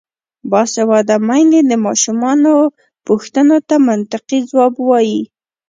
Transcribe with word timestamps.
باسواده 0.49 1.15
میندې 1.27 1.59
د 1.65 1.71
ماشومانو 1.85 2.53
پوښتنو 3.07 3.57
ته 3.67 3.75
منطقي 3.87 4.39
ځواب 4.49 4.73
وايي. 4.89 5.21